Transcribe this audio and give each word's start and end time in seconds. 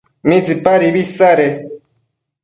¿midapadibi 0.27 0.99
isade? 1.05 1.47